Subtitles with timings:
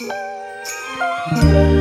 [0.00, 1.79] Música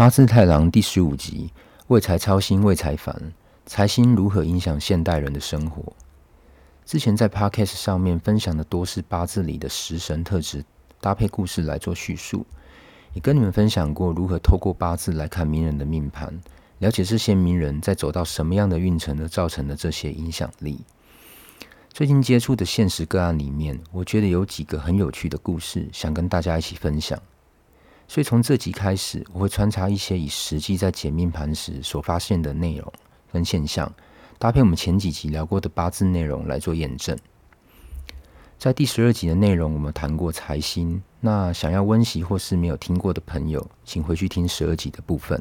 [0.00, 1.52] 八字太郎第十五集：
[1.88, 3.34] 为财操心，为财烦，
[3.66, 5.92] 财星如何影响现代人的生活？
[6.86, 10.64] 之前在 Podcast 上面分享的多是八字里的食神特质，
[11.02, 12.46] 搭配故事来做叙述，
[13.12, 16.32] 也跟你们分享过如何透过八字来看名人的命盘，
[16.78, 20.80] 了解这些名人在走到什么样的运程而造成的这些影响力。
[21.92, 27.20] 最近接触的现实个案里面，我觉得有几个很有趣的故事，想跟大家一起分享。
[28.10, 32.92] 所以从这集开始，我会穿插一些以实际在解命盘时所发现的内容
[33.32, 33.88] 跟现象，
[34.36, 37.16] 搭配我们前几集聊过的八字内容来做验证。
[38.58, 41.00] 在第十二集的内容，我们谈过财星。
[41.20, 45.40] 那想要温习或是没有听过的朋友，请回去听十二集的部分。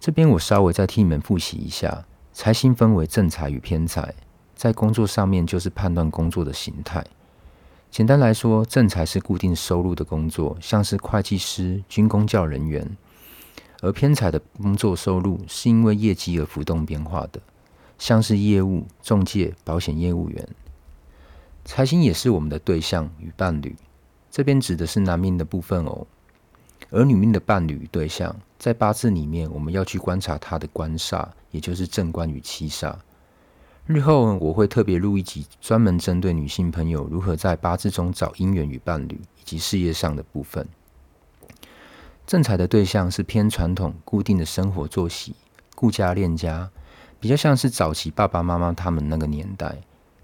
[0.00, 4.14] 这边我稍微再替你们复习一下，财星分为正财与偏财，
[4.56, 7.04] 在工作上面就是判断工作的形态。
[7.94, 12.84] 简单来说，正财是固定收入的工作，像是会计师、军公教人员；
[13.82, 17.40] 而偏财的工作收入是因为业绩而浮动变化的，
[17.96, 20.48] 像是业务、中介、保险业务员。
[21.64, 23.76] 财星也是我们的对象与伴侣，
[24.28, 26.04] 这边指的是男命的部分哦。
[26.90, 32.96] 而女命的伴侣与对象，在八字里面，我们要去观察他的官煞，也就是正官与七煞。
[33.86, 40.66] 日后我会特别录一集，专门针对女性朋友如何在八字中找姻缘与伴侣，以及事业上的部分。
[42.26, 45.36] 正财的对象是偏传统、固定的生活作息，
[45.74, 46.70] 顾家恋家，
[47.20, 49.76] 比较像是早期爸爸妈妈他们那个年代，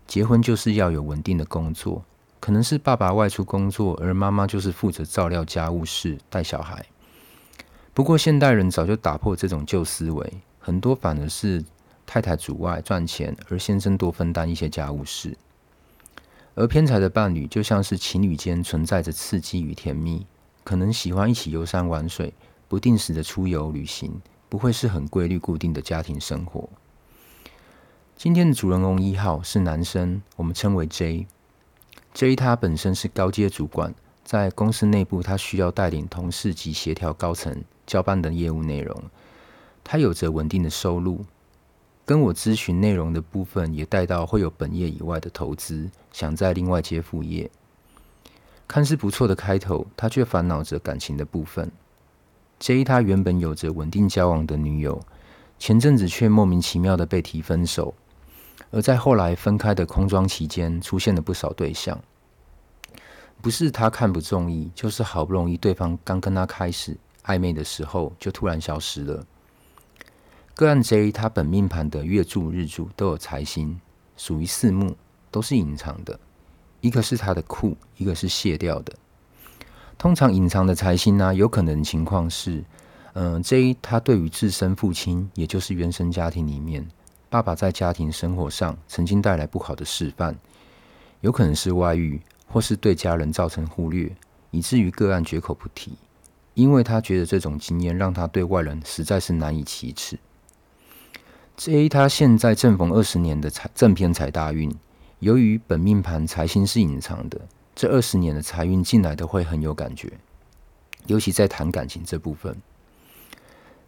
[0.07, 2.03] 结婚就是要有稳定的工作，
[2.41, 6.87] 可能是爸爸外出工作，而妈妈就是负责照料家务事、带小孩。
[7.93, 11.63] 不过现代人早就打破这种旧思维，很多反而是。
[12.13, 15.39] 太太主外赚钱，而先生多分担一些家务事。
[16.57, 20.27] 而偏财的伴侣就像是情侣间存在着刺激与甜蜜，
[20.65, 22.35] 可能喜欢一起游山玩水，
[22.67, 26.69] 不定时的出游旅行，不会是很规律固定的家庭生活。
[28.17, 31.29] 今天的主人公一号是男生，我们称为 J。
[32.13, 33.95] J 他本身是高阶主管，
[34.25, 39.01] 在公司内部他需要带领同事及协调高层交办的业务内容，
[39.85, 41.25] 他有着稳定的收入。
[42.11, 47.49] 跟我咨询内容的部分也带到会有本业以外的投资，想再另外接副业，
[48.67, 51.71] 看似不错的开头，他却烦恼着感情的部分。
[52.59, 55.01] J 他原本有着稳定交往的女友，
[55.57, 57.95] 前阵子却莫名其妙的被提分手，
[58.73, 61.97] 而在后来分开的空窗期间，出现了不少对象，
[63.41, 69.25] 不是他看不中意，就是好不容易对方刚跟他开始暧昧的时候，就突然消失了。
[70.61, 73.81] 个案 J，他本命盘的月柱、日柱都有财星，
[74.19, 74.95] 属于四木，
[75.31, 76.21] 都是隐藏的。
[76.83, 78.93] 一个是他的库，一个是卸掉的。
[79.97, 82.63] 通常隐藏的财星呢，有可能情况是，
[83.15, 86.87] 嗯、呃、，J 他对于自身父亲，也就是原生家庭里面，
[87.31, 90.37] 爸爸在家庭生活上曾经带来不好的示范，
[91.23, 94.15] 有可能是外遇，或是对家人造成忽略，
[94.51, 95.97] 以至于个案绝口不提，
[96.53, 100.19] 因为他觉得这种经验让他对外人实在是难以启齿。
[101.63, 104.75] J 他现在正逢二十年的财正偏财大运，
[105.19, 107.39] 由于本命盘财星是隐藏的，
[107.75, 110.11] 这二十年的财运进来的会很有感觉，
[111.05, 112.57] 尤其在谈感情这部分。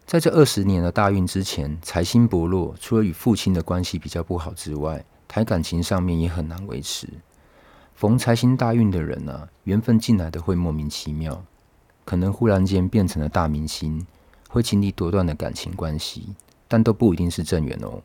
[0.04, 7.08] 在这二十年的大运之前，财星薄弱，除了与父亲的关系比较不好之外，谈感情上面也很难维持。
[7.94, 11.42] 逢财星大运的人呢、啊，缘分进来的会莫名其妙，
[12.04, 14.06] 可能忽然间变成了大明星，
[14.50, 16.34] 会经历多段的感情关系。
[16.72, 18.00] 但都不一定是正缘哦，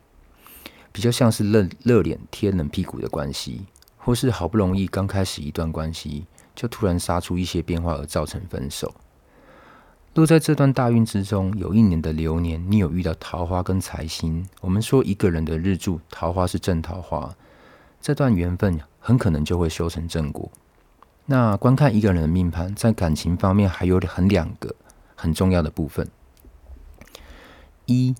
[0.92, 3.64] 比较像是热热脸贴冷屁股的关系，
[3.96, 8.94] 或是好不容易刚开始一段关系，就突然杀出一些变化而造成分手。
[10.14, 17.34] 若在这段大运之中，有一年的流年，你有遇到桃花跟财星，我们说一个人的日柱桃花是正桃花，
[18.02, 20.50] 这段缘分很可能就会修成正果。
[21.24, 24.74] 那观看一个人的命盘，在感情方面还有很两个
[25.14, 26.06] 很重要的部分，
[27.86, 28.14] 一。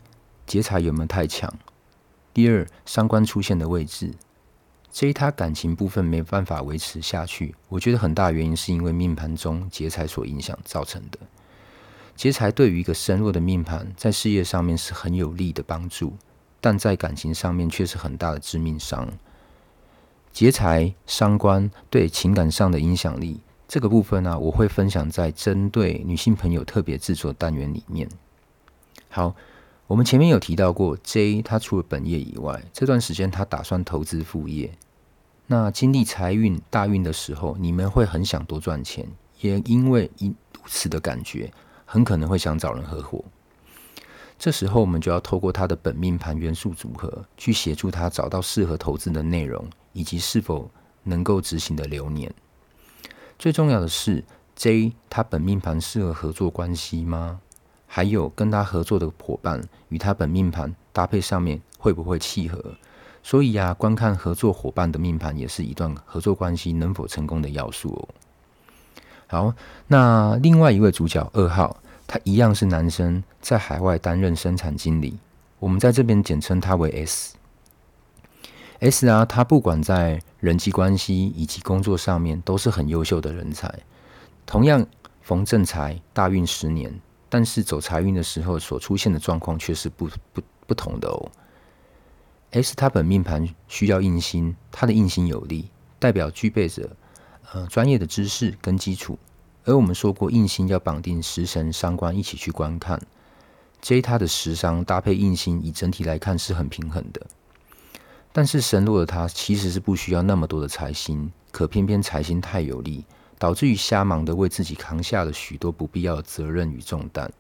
[0.49, 1.53] 劫财有没有太强？
[2.33, 4.15] 第二，伤官出现的位置，
[4.91, 7.55] 这一他感情部分没办法维持下去。
[7.69, 11.19] 我觉得很大原因是因为命盘中劫财所影响造成的。
[12.17, 16.17] 劫财对于一个身弱的命盘，在事业上面是很有利的帮助，
[16.63, 19.07] 但在感情上面却是很大的致命伤。
[20.33, 28.09] 劫财伤官对情感上的影响力，这个部分呢、我会分享在针对女性朋友特别制作单元里面。
[29.11, 29.35] 好，
[29.89, 34.71] 我们前面有提到过，J 他除了本业以外，这段时间他打算投资副业。
[35.47, 39.09] 那经历财运大运的时候，你们会很想多赚钱，
[39.41, 40.35] 也因为如
[40.67, 41.51] 此的感觉。
[41.87, 43.25] 很可能会想找人合伙，
[44.39, 50.71] 这时候我们就要透过他的本命盘元素组合，去协助他找到适合投资的内容，以及是否
[51.05, 52.31] 能够执行的流年。
[53.39, 54.23] 最重要的是
[54.55, 57.41] ，J 他本命盘适合合作关系吗？
[57.89, 62.63] 还有跟他合作的伙伴与他本命盘搭配上面会不会契合？
[63.23, 68.09] 所以呀、啊，观看合作伙伴的命盘也是一段合作关系能否成功的要素哦。
[69.27, 69.55] 好，
[69.87, 71.77] 那另外一位主角二号，
[72.07, 75.19] 他一样是男生，在海外担任生产经理，
[75.59, 77.37] 我们在这边简称他为 S。
[78.81, 83.73] S 啊，他不管在人际关系以及工作上面都是很优秀的人才。
[84.47, 84.87] 同样
[85.21, 91.31] 逢正财大运十年，但是走财运的时候所出现的状况却是不不不同的哦。
[92.51, 96.91] S 他本命盘需要印星，他的印星有力，代表具备着。
[97.51, 99.19] 呃，专业的知识跟基础，
[99.65, 103.01] 而我们说过，印星要绑定食神三官一起去观看
[103.81, 107.27] ，J 他的食伤搭配印星，以整体来看是很平衡的。
[108.35, 113.07] 但是神落的他其实是不需要那么多的财星，可偏偏财星太有力，
[113.39, 117.33] 导致于瞎忙的为自己扛下了许多不必要的责任与重担。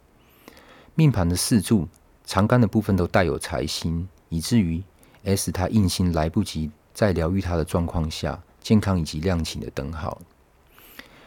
[0.95, 1.89] 命盘的四柱
[2.25, 4.83] 长干的部分都带有财星，以至于
[5.25, 8.41] S 他印星来不及在疗愈他的状况下。
[8.61, 10.21] 健康以及亮起的灯号。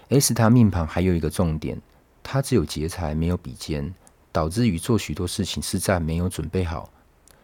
[0.10, 1.82] S 他命盘还有一个重点，
[2.22, 3.96] 他只有劫财没有比肩，
[4.32, 6.92] 导致于做许多事情是在没有准备好、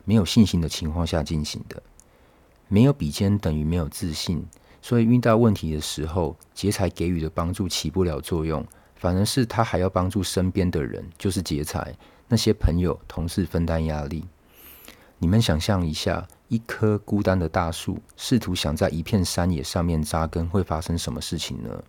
[0.03, 1.81] 没有信心的情况下进行的。
[2.68, 4.45] 没有比肩等于没有自信，
[4.88, 11.94] 所以遇到问题的时候，劫财给予的帮助起不了作用，反而是他还要帮助身边的人，就是劫财
[12.30, 14.24] 那些朋友、同事分担压力。
[15.18, 16.25] 你们想象一下。
[16.48, 21.84] 一棵孤单的大树，试图想在一片山野上面扎根，会发生什么事情呢？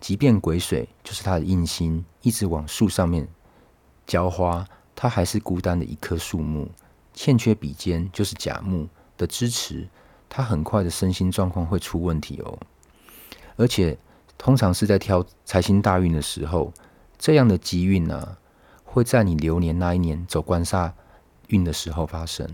[0.00, 3.28] 即便癸水就是它的印星，一直往树上面
[4.06, 4.66] 浇花，
[4.96, 6.70] 它还是孤单的一棵树木，
[7.12, 8.88] 欠缺比肩就是甲木
[9.18, 9.86] 的支持，
[10.30, 12.58] 他很快的身心状况会出问题哦。
[13.56, 13.98] 而且
[14.38, 16.72] 通常是在挑财星大运的时候，
[17.18, 18.38] 这样的机运呢、
[18.84, 20.92] 会在你流年那一年走官煞
[21.48, 22.48] 运的时候发生。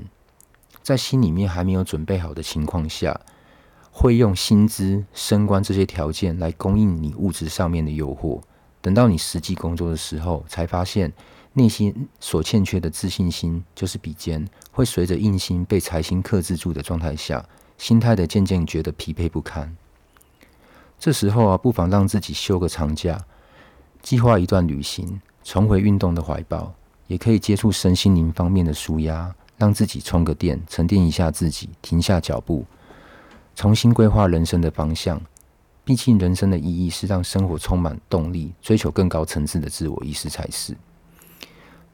[0.82, 3.20] 在心里面还没有准备好的情况下，
[3.90, 8.40] 会用薪资、升官这些条件来供应你物质上面的诱惑。
[8.80, 11.12] 等到你实际工作的时候，才发现
[11.54, 17.44] 内心所欠缺的自信心，就是比肩，会随着印星被财星克制住的状态下，
[17.78, 19.76] 心态的渐渐觉得疲惫不堪。
[20.98, 23.24] 这时候啊，不妨让自己休个长假，
[24.02, 26.74] 计划一段旅行，重回运动的怀抱，
[27.06, 29.34] 也可以接触身心灵方面的舒压。
[29.58, 32.66] 让自己充个电，沉淀一下自己，停下脚步，
[33.54, 35.18] 重新规划人生的方向。
[35.82, 40.76] 毕竟，人生的意义是让生活充满动力，追求更高层次的自我意识才是。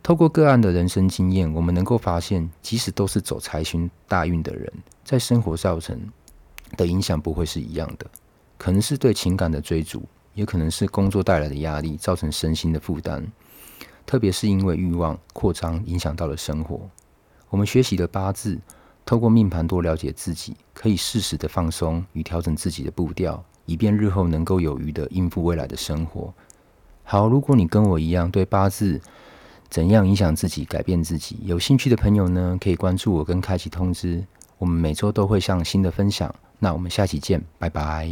[0.03, 4.73] 透过个案的人生经验，我们能够发现，即使都是走财星大运的人，
[5.05, 5.97] 在生活造成
[6.77, 8.07] 的影响不会是一样的。
[8.59, 10.03] 可能是对情感的追逐，
[10.35, 13.25] 也可能是工作带来的压力，造成身心的负担。
[14.05, 16.81] 特别是因为欲望扩张，影响到了生活。
[17.49, 18.59] 我们学习的八字，
[19.07, 26.35] 透过命盘多了解自己，可以适时的放松与调整自己的步调，以便日后能够有余的应付未来的生活。
[27.05, 29.01] 好，如果你跟我一样对八字
[29.73, 34.23] 怎样影响自己、改变自己有兴趣的朋友呢，可以关注我跟开启通知，
[34.59, 36.33] 我们每周都会上新的分享。
[36.59, 38.07] 那我们下期见，拜拜。